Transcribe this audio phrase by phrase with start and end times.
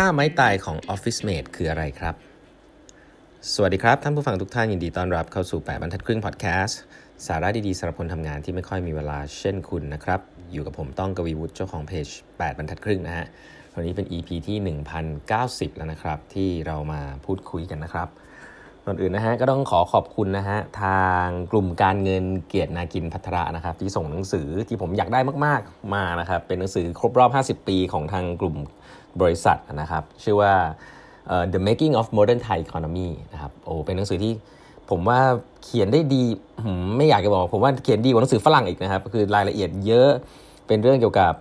[0.00, 2.14] ท่าไม้ตายของ Office Mate คืออะไรครับ
[3.52, 6.80] สวัสดีครับ ท่านผู้ฟังทุกท่านยินดีต้อนรับเข้าสู่ 8บรรทัดครึ่งพอดแคสต์
[7.26, 10.20] สาระดีๆสำหรับคนทำงานที่ไม่ค่อยมีเวลาเช่นคุณนะครับ
[10.52, 13.26] อยู่กับผมต้องกวีวุฒิเจ้าของเพจ 8 บรรทัดครึ่งนะฮะ
[13.74, 14.56] วันนี้เป็น EP ที่
[15.18, 18.08] 1090 แล้วนะครับ ที่เรามาพูดคุยกันนะครับ
[18.84, 28.56] ก่อนอื่นนะฮะก็ต้องขอขอบคุณนะฮะทางกลุ่มการเงินเกียรตินากินพัทระนะครับ ที่ส่งหนังสือที่ผมอยากได้มากๆมานะครับเป็นหนังสือครบรอบ 50 ปีของทางกลุ่ม
[29.22, 30.52] บริษัทนะครับ ชื่อว่า
[31.32, 34.32] uh, The Making of Modern Thai Economy นะครับโอ้เป็นหนังสือที่
[34.90, 35.20] ผมว่า
[35.64, 36.24] เขียนได้ดี
[36.96, 40.10] ไม่อยากจะบอก ผมว่าเขียนดีกว่าหนังสือฝรั่งอีกนะครับ คือรายละเอียดเยอะ
[40.66, 41.34] เป็นเรื่องเกี่ยวกับ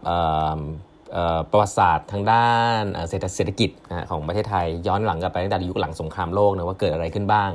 [1.52, 3.70] ประวัติศาสตร์ทางด้านเศรษฐกิจ
[4.10, 7.52] ของประเทศไทยย้อนหลังกลับไปตั้งแต่ยุคหลังสงครามโลกนะว่าเกิดอะไรขึ้นบ้าง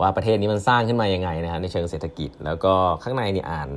[0.00, 3.70] ว่าประเทศนี้มันสร้างขึ้นมายังไงนะครับในเชิงเศรษฐกิจ แล้วก็ข้างในนี่อ่าน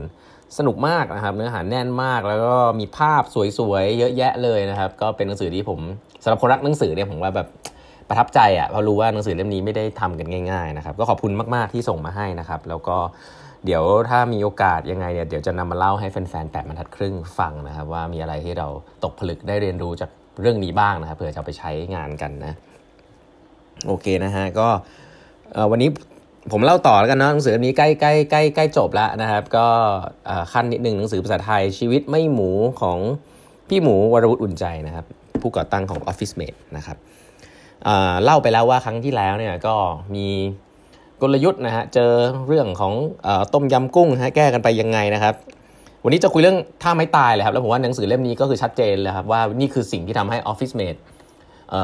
[0.57, 3.23] สนุกมากนะครับ เนื้อหาแน่นมากแล้วก็มีภาพ
[3.59, 5.79] สวยๆเยอะแยะเลยนะครับ ก็เป็นหนังสือที่ผม
[6.23, 7.47] สำหรับคนรักหนังสือเนี่ยผมว่าแบบ
[8.09, 12.97] ประทับใจอะ่ะเพราะรู้ว่าหนังสือเล่มนี้ไม่ได้ทำกันง่ายๆนะครับก็ขอบคุณมากๆที่ส่งมาให้นะครับ แล้วก็
[13.65, 18.67] เดี๋ยวถ้ามีโอกาสยังไงเนี่ยเดี๋ยวจะนำมาเล่าให้แฟนๆแปดบรรทัดครึ่งฟังนะครับ ว่ามีอะไรที่เรา
[19.03, 20.09] ตกผลึกได้เรียนรู้จาก
[20.41, 22.53] เรื่องนี้บ้างนะครับเผื่อจะไปใช้งานกันนะ
[23.87, 24.67] โอเคนะฮะก็
[25.71, 25.89] วันนี้
[26.51, 29.65] ผมเล่าต่อแล้วกันนะหนังสือเล่มนี้ใกล้ใกล้ใกล้ใกล้จบแล้วนะครับ ก็
[30.53, 32.97] ขั้นนิดหนึ่งหนังสือภาษาไทยชีวิตไม่หมูของ
[33.69, 35.05] พี่หมูวรวุฒิอุ่นใจนะครับ
[35.41, 36.97] ผู้ก่อตั้งของ Office Mate นะครับ
[38.23, 39.75] เล่าไปแล้วว่าครั้งที่แล้วเนี่ยก็
[40.15, 40.27] มี
[41.21, 42.11] กลยุทธ์นะฮะเจอ
[42.47, 42.93] เรื่องของ
[43.27, 45.33] อต้มยำกุ้งฮะแก้กันไปยังไงนะครับ
[46.03, 50.99] วันนี้จะคุยเรื่องท่าไม่ตายเลยครับแล้วผมว่าหนังสือเล่มนี้ก็คือชัดเจนเลยครับว่านี่คือสิ่งที่ทำให้ Office Mate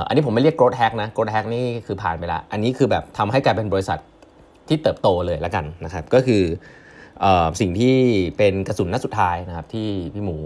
[0.07, 3.99] อันนี้ผมไม่เรียก growth hack นะ growth hack นี่คือผ่านไปละอันนี้คือแบบทำให้กลายเป็นบริษัท
[4.67, 6.43] ที่เติบโตเลยแล้วกันนะครับ ก็คือ
[7.23, 7.25] อ
[7.59, 7.95] สิ่งที่
[8.37, 10.37] เป็นกระสุนนัดสุดท้ายนะครับ ที่พี่หมู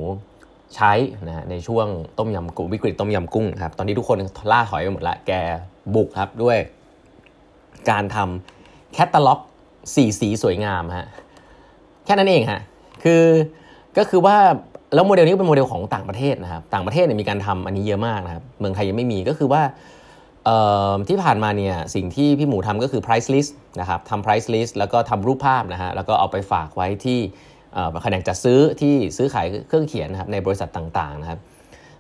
[0.76, 0.92] ใช้
[1.28, 4.18] นะในช่วงต้มยำกุ้งวิกฤตต้มยำกุ้งครับตอนนี้ทุกคน
[4.52, 5.32] ล่าถอยไปหมดละแก
[5.96, 6.58] บุกครับด้วย
[7.90, 9.40] การทำแคตตาล็อก
[9.96, 11.08] สี่สีสวยงามฮะ
[12.06, 12.62] แค่นั้นเองฮะ
[13.04, 13.24] คือ
[13.98, 14.38] ก็คือว่า
[14.94, 19.62] แล้วโมเดลนี้เป็นโมเดลของต่างประเทศนะครับ ต่างประเทศเนี่ยมีการทำอันนี้เยอะมากนะครับ เมืองไทยยังไม่มีก็คือว่า
[21.08, 27.20] ที่ผ่านมาเนี่ยสิ่งที่พี่หมูทำก็คือ price list นะครับทำ price list แล้วก็ทำรูปภาพนะฮะแล้วก็เอาไปฝากไว้ที่
[28.02, 31.40] แผนกจัดซื้อที่ซื้อขายเครื่องเขียนนะครับในบริษัทต่างๆนะครับ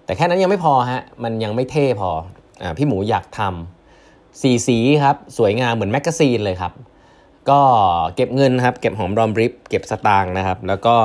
[0.06, 2.10] แต่แค่นั้นยังไม่พอฮะมันยังไม่เท่พอ
[2.62, 6.74] อพี่หมูอยากทำสี่สีครับสวยงามเหมือนแมกกาซีนเลยครับ
[7.50, 7.62] ก็
[8.16, 10.96] เก็บเงินครับเก็บหอมรอมริบเก็บสตางค์นะครับแล้วก็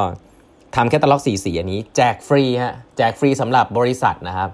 [0.77, 4.51] ทำแคตตาล็อกสี่สีอันนี้แจกฟรีฮะแจกฟรีสำหรับบริษัทนะครับ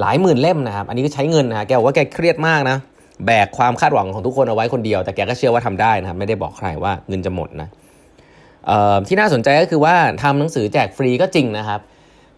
[0.00, 2.76] หลายหมื่นเล่มนะครับ อันนี้ก็ใช้เงินนะแกบอกว่าแกเครียดมากนะ
[3.26, 7.68] แบกความคาดหวังของทุกคนเอาไว้คนเดียว แต่แกก็เชื่อว่าทำได้นะครับ ไม่ได้บอกใครว่าเงินจะหมดนะ
[9.08, 11.80] ที่น่าสนใจก็คือว่าทำหนังสือแจกฟรีก็จริงนะครับ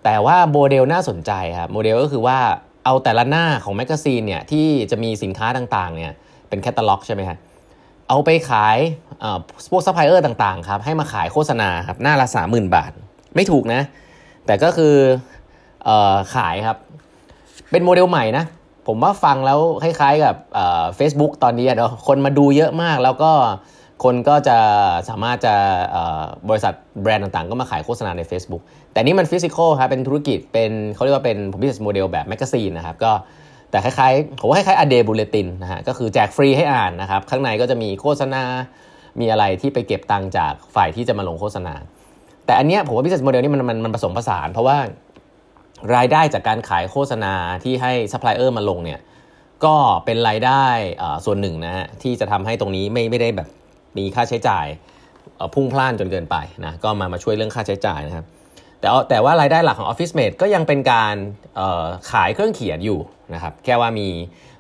[0.04, 2.38] แต่ว่าโมเดลน่าสนใจครับ โมเดลก็คือว่า
[2.84, 6.12] เอาแต่ละหน้าของแมกกาซีนเนี่ยที่จะมีสินค้าต่างๆเนี่ย
[6.48, 7.38] เป็นแคตตาล็อกใช่ไหมครับ
[8.08, 8.76] เอาไปขาย
[9.70, 12.92] พวกซัพพลายเออร์ต่างๆครับให้มาขายโฆษณาครับหน้าละสามหมื่นบาท
[13.34, 13.82] ไม่ถูกนะ
[14.46, 14.94] แต่ก็คือ
[15.88, 15.90] อ
[16.34, 16.76] ขายครับ
[17.70, 18.44] เป็นโมเดลใหม่นะ
[18.86, 20.34] ผมว่าฟังแล้วคล้ายๆกับ
[20.96, 23.32] เฟซบุ๊กตอนนี้เนาะคนมาดูเยอะมากแล้วก็
[24.04, 24.58] คนก็จะ
[25.08, 25.54] สามารถจะ
[26.48, 33.12] บริษัทแบรนด์ต่างๆ ก็มาขายโฆษณาใน Facebook แต่นี้มัน physical ครับเป็นธุรกิจเป็นเขาเรียกว่าเป็นผม business model แบบแมกกาซีนนะครับก็
[33.70, 38.42] แต่คล้ายๆผมว่าคล้ายๆ a day BULLETIN นะฮะก็คือแจกฟรีให้อ่านนะครับ ข้างในก็จะมีโฆษณา
[39.20, 41.74] มีอะไรที่ไปเก็บตังค์จากฝ่ายที่จะมาลงโฆษณา
[42.46, 44.76] แต่อันเนี้ยผมว่า business model นี้มันมันมันผสมผสาน เพราะว่า
[45.94, 47.34] รายได้จากการขายโฆษณา
[47.64, 49.00] ที่ให้ซัพพลายเออร์มาลงเนี่ย
[49.64, 50.64] ก็เป็นรายได้
[51.24, 53.48] ส่วนหนึ่งนะฮะที่จะทำให้ตรงนี้ไม่ไม่ได้แบบ
[53.98, 54.66] มีค่าใช้จ่าย
[55.54, 58.24] พุ่งพล่านจนเกินไปนะก็มามาช่วยเรื่องค่าใช้จ่ายนะครับ
[58.80, 61.14] แต่แต่ว่ารายได้หลักของ Office Mate ก็ยังเป็นการ
[62.10, 62.98] ขายเครื่องเขียนอยู่
[63.34, 64.08] นะครับแค่ว่ามี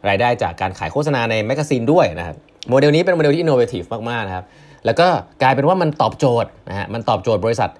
[0.08, 2.36] รายได้จากการขายโฆษณาในแมกกาซีนด้วยนะครับ
[2.68, 4.44] โมเดลนี้เป็นโมเดลที่ innovative มากๆนะครับ
[4.84, 5.08] แล้วก็
[5.42, 7.70] กลายเป็นว่ามันตอบโจทย์นะฮะมันตอบโจทย์บริษัท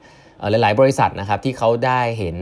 [0.51, 2.37] หลายๆ บริษัทนะครับที่เขาได้เห็น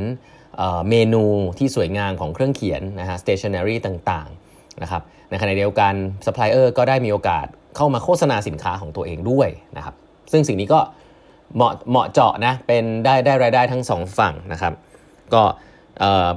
[0.89, 1.25] เมนู
[1.59, 5.95] ที่สวยงามของเครื่องเขียนนะฮะ stationery ต่างๆนะครับในขณะเดียวกัน
[6.27, 7.47] ซัพพลายเออร์ก็ได้มีโอกาส
[7.77, 9.95] เข้ามาโฆษณาสินค้าของตัวเองด้วยนะครับ
[10.33, 10.81] ซึ่งสิ่งนี้ก็
[11.55, 14.73] เหมาะเหมาะเจาะนะเป็นได้ได้รายได้ทั้งสองฝั่งนะครับ
[15.35, 15.43] ก็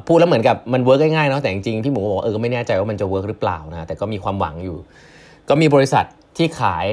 [0.07, 4.77] พูดแล้วเหมือนกับมัน work ง่ายๆเนาะแต่จริงๆพี่หมูบอกเออก็ไม่แน่ใจว่ามันจะ work หรือเปล่านะแต่ก็มีความหวังอยู่
[5.49, 6.05] ก็มีบริษัท
[6.37, 6.87] ที่ขาย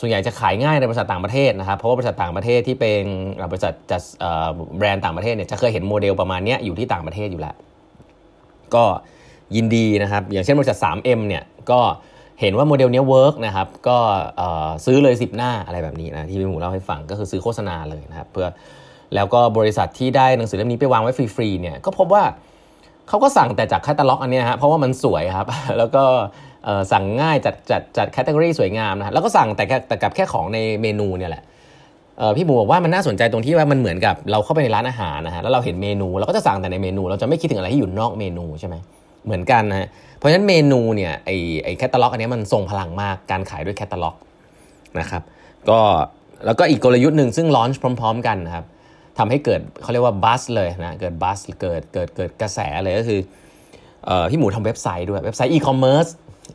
[0.00, 3.02] ส่วนใหญ่จะขายง่ายในบริษัทต่างประเทศนะครับ เพราะว่าบริษัทต่างประเทศที่เป็น
[3.50, 4.02] บริษัทจัด
[4.78, 7.54] แบรนด์ต่างประเทศเนี่ยจะเคยเห็นโมเดลประมาณนี้อยู่ที่ต่างประเทศอยู่แล้ว
[8.74, 8.84] ก็
[9.56, 11.80] ยินดีนะครับ อย่างเช่นบริษัท 3M เนี่ยก็
[12.40, 13.98] เห็นว่าโมเดลนี้ work นะครับ ก็
[14.86, 18.48] ซื้อเลย 10 หน้าอะไรแบบนี้นะที่พี่หมูเล่าให้ฟังก็คือซื้อโฆษณาเลยนะครับเพื่อ
[19.14, 22.24] แล้วก็บริษัทที่ได้หนังสือเล่มนี้ไปวางไว้ฟรีๆเนี่ยก็พบว่า
[23.08, 25.46] เขาก็สั่งแต่จากแคตตาล็อกอันนี้ฮะเพราะว่ามันสวยครับ
[25.78, 26.04] แล้วก็
[26.92, 31.42] สั่งง่ายจัดจัดจัดแคตตาล็อกสวยงามนะแล้วก็สั่งแต่แต่กับแค่ของในเมนูเนี่ยแหละ
[32.36, 38.76] พี่หมูบอกว่ามันน่าสนใจตรงที่ว่ามันเหมือนกับเราเข้าไปในร้านอาหารนะฮะแล้วเราเห็นเมนูเราก็จะสั่งแต่ในเมนู เราจะไม่คิดถึงอะไรที่อยู่นอกเมนูใช่ไหม
[39.24, 41.30] เหมือนกันนะฮะเพราะฉะนั้นเมนูเนี่ยไอ
[41.64, 44.14] ไอแคตตาล็อกอันนี้มันทรงพลังมากการขายด้วยแคตตาล็อก
[45.00, 45.22] นะครับ
[45.70, 45.80] ก็
[46.46, 48.64] แล้วก็อีกกลยุทธ์หนึ่งซึ่ง launch พร้อม ๆ กันนะครับ
[49.18, 53.20] ทำให้เกิดเขาเรียกว่า buzz เลยนะเกิด buzz เกิดเกิดเกิดกระแสเลยก็คือ
[54.30, 56.06] พี่หมูทำเว็บไซต์ด้วยเว็บไซต์อีคอมเมิร์ซ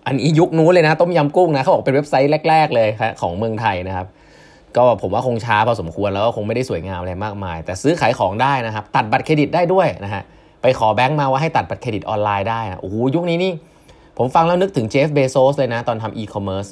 [0.08, 4.08] อันนี้ยุคนู้นเลยนะต้มยำกุ้งนะเขาบอกเป็นเว็บไซต์แรก ๆ เลยครับของเมืองไทยนะครับ
[4.78, 10.24] ก็ผมว่าคงช้าพอสมควรแล้วก็คงไม่ได้สวยงามอะไรมากมาย แต่ซื้อขายของได้นะครับ ตัดบัตรเครดิตได้ด้วยนะฮะ
[10.62, 13.52] ไปขอแบงค์มาว่าให้ตัดบัตรเครดิตออนไลน์ได้นะโอ้โหยุคนี้นี่
[14.18, 16.68] ผมฟังแล้วนึกถึงเจฟเบโซสเลยนะ ตอนทำอีคอมเมิร์ซ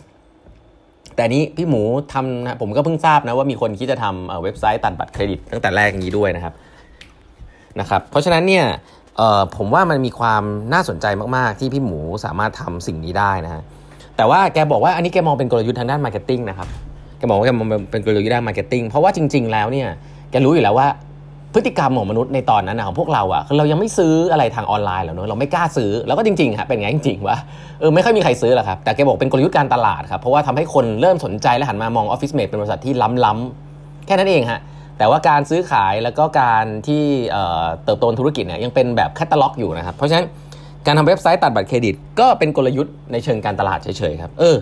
[1.15, 1.81] แต่นี้พี่หมู
[2.13, 6.53] ทำนะผมก็เพิ่งทราบนะว่ามีคนคิดจะทำเว็บไซต์ตัดบัตรเครดิตตั้งแต่แรกนี้ด้วยนะครับ
[7.79, 8.65] นะครับ เพราะฉะนั้นเนี่ย
[9.57, 10.43] ผมว่ามันมีความ
[10.73, 11.05] น่าสนใจ
[11.35, 13.61] มาก ๆ ที่พี่หมูสามารถทำสิ่งนี้ได้นะฮะ
[14.17, 16.67] แต่ว่าแกบอกว่าอันนี้แกมองเป็นกลยุทธ์ทางด้าน marketing นะครับ
[17.17, 19.87] แกบอกว่าแกมองเป็นกลยุทธ์ด้าน marketing เพราะว่าจริง ๆ แล้วเนี่ย
[20.31, 20.87] แกรู้อยู่แล้วว่า
[21.53, 27.37] พฤติกรรมของมนุษย์ในตอนนั้นนะของพวกเราอะคือเรายังไม่ซื้ออะไรทางออนไลน์หรอกเนอะเราไม่กล้าซื้อแล้วก็จริงๆครับเป็นไงจริงๆว่า
[27.79, 32.93] เออไม่ค่อยมีใครซื้อหรอกครับแต่แกบอกเป็นกลยุทธ์การตลาดครับเพราะว่าทำให้คนเริ่มสนใจและหันมามอง OfficeMate เป็นบริษัทที่
[33.25, 34.59] ล้ำๆแค่นั้นเองฮะ
[35.03, 37.03] แต่ว่าการซื้อขายแล้วก็การที่
[37.83, 40.25] เติบโตธุรกิจเนี่ยยังเป็นแบบแคตตาล็อกอยู่นะครับ เพราะฉะนั้น
[40.85, 44.55] การทำเว็บไซต์ตัดบัตรเครดิต ก็เป็นกลยุทธ์ในเชิงการตลาดเฉยๆครับ เออ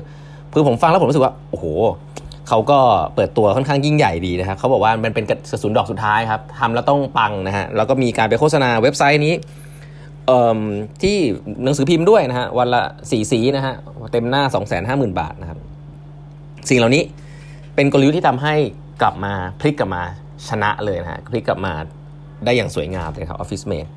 [0.53, 1.65] คือผมฟังแล้วผมรู้สึกว่าโอ้โห
[2.47, 2.79] เขาก็
[3.15, 9.33] เปิดตัวค่อนข้างยิ่งใหญ่ดีนะครับเขาบอกว่ามันเป็นกระสุนดอกสุดท้ายครับทำแล้วต้องปังนะฮะแล้วก็มีการไปโฆษณาเว็บไซต์นี้
[11.03, 11.17] ที่
[11.63, 13.73] หนังสือพิมพ์ด้วยนะฮะวันละสี่สีนะฮะ
[14.11, 15.59] เต็มหน้า 2 5 0 0 0 0 บาทนะครับ
[16.69, 17.03] สิ่งเหล่านี้
[17.75, 18.55] เป็นกลยุทธ์ที่ทำให้
[19.01, 20.03] กลับมาพลิกกลับมา
[20.49, 21.73] ชนะเลยนะฮะพลิกกลับมา
[22.45, 23.87] ได้อย่างสวยงามเลยครับออฟฟิศเมด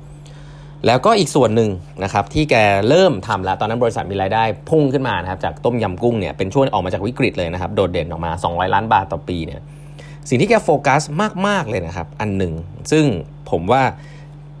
[0.85, 1.69] แล้วก็อีกส่วนหนึ่ง
[2.03, 2.55] นะครับที่แก
[2.89, 9.61] เริ่มทำแล้วตอนนั้นบริษัทมีรายได้พุ่งขึ้นมานะครับจากต้มยำกุ้งเนี่ยเป็นช่วงออกมาจากวิกฤตเลยนะครับโดดเด่นออกมา 200 ล้านบาทต่อปีเนี่ย
[10.29, 11.01] สิ่งที่แกโฟกัส
[11.47, 12.53] มาก ๆ เลยนะครับ อันหนึ่ง
[12.91, 13.05] ซึ่ง
[13.51, 13.83] ผมว่า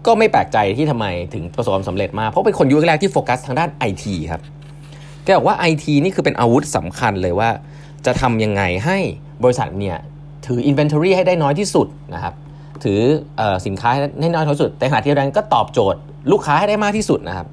[0.05, 4.41] ก็ไม่แปลกใจที่ทำไมถึงประสบความสำเร็จมาก เพราะเป็นคนยุคแรกที่โฟกัสทางด้านไอทีครับ
[5.23, 7.49] แกบอกว่าไอทีนี่คือเป็นอาวุธสำคัญเลยว่า
[8.05, 8.97] จะทำยังไงให้
[9.43, 9.97] บริษัทเนี่ย
[10.45, 12.33] ถือ inventory ให้ได้น้อยที่สุดนะครับ
[12.83, 12.99] ถือ
[13.39, 13.89] อสินค้า
[14.21, 15.99] ให้น้อยที่สุด แต่ขณะที่เดียวกันก็ตอบโจทย์
[16.31, 17.47] ลูกค้าให้ได้มากที่สุดนะครับ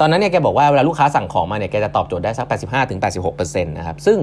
[0.00, 2.46] ตอนนั้นเนี่ยแกบอกว่าเวลาลูกค้าสั่งของมาเนี่ยแกจะตอบโจทย์ได้สัก
[3.10, 4.18] 85-86%นะครับซึ่ง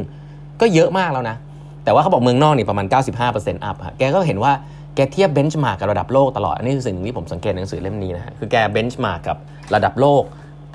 [0.62, 1.36] ก็เยอะมากแล้วนะ
[1.84, 2.86] แต่ว่าเขาบอกเมืองนอกนี่ประมาณ
[3.26, 4.52] 95% up แกก็เห็นว่า
[4.96, 9.38] แกเทียบ benchmark กับระดับโลกตลอด อันนี้คือสิ่งที่ผมสังเกตในหนังสือเล่มนี้นะฮะคือแก benchmark กับ
[9.76, 10.24] ระดับโลก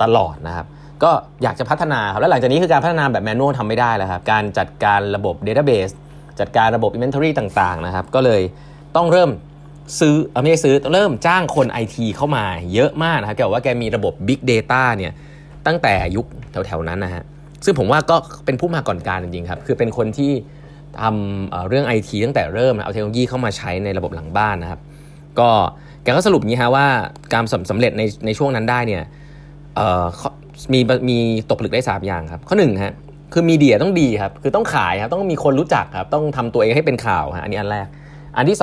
[0.03, 0.65] ตลอดนะครับ
[1.03, 1.11] ก็
[1.43, 5.89] อยากจะพัฒนาครับแล้วหลังจากนี้คือการพัฒนาแบบ manual ทำไม่ได้แล้วครับการจัดการระบบ database
[6.39, 8.41] จัดการระบบ Inventory ต่างๆนะครับ ก็เลย
[8.95, 9.29] ต้องเริ่ม
[9.99, 15.11] ซื้อไม่ใช่ซื้อเริ่มจ้างคนไอทีเข้ามาเยอะมากนะครับแกบอกว่าแกมีระบบ Big Data เนี่ย
[15.67, 17.23] ตั้งแต่ยุคแถวๆนั้นนะฮะ
[17.65, 18.15] ซึ่งผมว่าก็
[18.45, 20.31] เป็นผู้มาก่อนการจริงๆครับคือเป็นคนที่
[21.01, 24.79] ทำเรื่องไอทีตั้งแต่เริ่มเอาเทคโนโลยีเข้ามาใช้ในระบบหลังบ้านนะครับ
[25.39, 25.49] ก็
[26.03, 26.87] แกก็สรุปงี้ฮะว่า
[27.33, 29.03] การสำเร็จในในช่วงนั้นได้เนี่ย
[30.73, 31.17] มีมี
[31.49, 32.93] ตกผลึกได้ 3 อย่างครับ ข้อหนึ่งฮะ
[33.33, 37.87] คือมีเดียต้องดีครับ คือต้องขายครับ ต้องมีคนรู้จักครับ ต้องทำตัวเองให้เป็นข่าวฮะอันนี้อันแรก
[38.37, 38.57] อันที่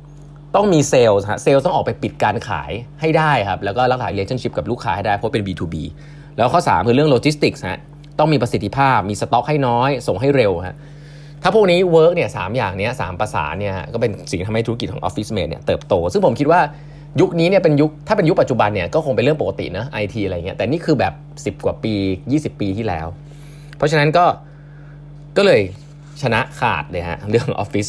[0.00, 5.74] 2 ต้องมีเซลล์ฮะเซลล์ต้องออกไปปิดการขายให้ได้ครับ แล้วก็รักษา relationship กับลูกค้าให้ได้ เพราะเป็น B2B
[6.36, 7.80] แล้วข้อ 3 คือเรื่องโลจิสติกส์ฮะ
[8.18, 10.76] ต้องมีประสิทธิภาพ มีสต็อกให้น้อย ส่งให้เร็วฮะ
[11.42, 16.60] ถ้าพวกนี้ work เนี่ยสามอย่างนี้สามภาษาเนี่ยก็เป็นสิ่งทำให้ธุรกิจของ Office Mate เนี่ยเติบโต ซึ่งผมคิดว่า
[17.20, 21.94] ยุคนี้เนี่ยเป็นยุคถ้าเป็นยุคปัจจุบันเนี่ยก็คงเป็นเรื่องปกตินะไอทีอะไรเงี้ยแต่นี่คือแบบ 10 กว่าปี
[22.28, 23.06] 20 ปีที่แล้ว
[23.80, 24.26] เพราะฉะนั้นก็
[25.36, 25.62] ก็เลย
[26.22, 27.86] ชนะขาดเลยฮะเรื่องออฟฟิศ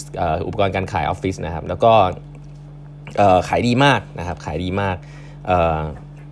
[0.47, 1.93] อุปกรณ์การขายออฟฟิศนะครับ แล้วก็
[3.47, 4.97] ขายดีมากนะครับ ขายดีมาก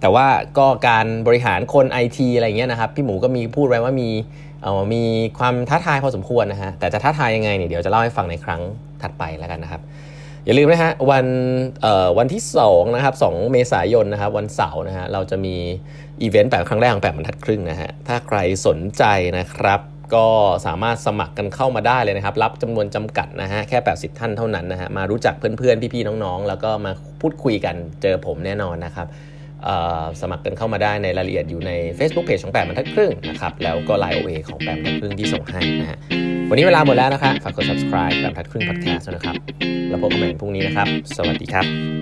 [0.01, 4.09] แต่ว่าก็การบริหารคนไอทีอะไรเงี้ยนะครับ พี่หมูก็มีพูดไว้ว่ามี
[4.93, 5.03] มี
[5.39, 8.61] ความท้าทายพอสมควรนะฮะแต่จะท้าทายยังไงเนี่ยเดี๋ยวจะเล่าให้ฟังในครั้ง
[9.01, 9.81] ถัดไปแล้วกันนะครับ
[10.45, 11.25] อย่าลืมนะฮะวัน
[12.17, 15.55] วันที่2นะครับ2เมษายนนะครับวันเสาร์นะฮะเราจะมี
[16.21, 19.03] อีเวนต์แบบครั้งแรกของแปดบรรทัดครึ่งนะฮะถ้าใครสนใจ
[19.37, 19.81] นะครับ
[20.15, 20.27] ก็
[20.65, 26.91] สามารถสมัครกันเข้ามาได้เลยนะครับ รับจำนวนจำกัดนะฮะแค่ 80 ท่านเท่านั้นนะฮะมารู้จักเพื่อนๆ พี่ๆ น้องๆ แล้วก็มา
[27.21, 29.07] พูดคุยกันเจอผมแน่นอนนะครับ
[30.21, 35.99] สมัครกันเข้ามาได้ในรายละเอียดอยู่ใน Facebook Page ของแปดบรรทัดครึ่งนะครับแล้วก็ Line OA ของแปดบรรทัดครึ่งที่ส่งให้นะฮะ
[36.49, 39.35] วันนี้เวลาหมดแล้วนะครับฝากกด subscribe แบบทัดครึ่ง podcast นะครับ
[39.89, 40.87] แล้วพบกันใหม่พรุ่งนี้นะครับ
[41.17, 41.98] สวัสดีครับ